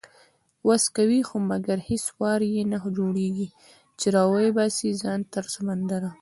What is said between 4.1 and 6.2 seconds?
راوباسي ځان تر سمندره